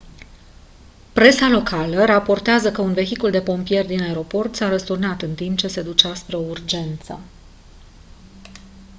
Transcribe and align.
presa 1.13 1.47
locală 1.49 2.03
raportează 2.05 2.71
că 2.71 2.81
un 2.81 2.93
vehicul 2.93 3.31
de 3.31 3.41
pompieri 3.41 3.87
din 3.87 4.01
aeroport 4.01 4.55
s-a 4.55 4.69
răsturnat 4.69 5.21
în 5.21 5.35
timp 5.35 5.57
ce 5.57 5.67
se 5.67 5.81
ducea 5.81 6.13
spre 6.13 6.35
o 6.35 6.39
urgență 6.49 7.19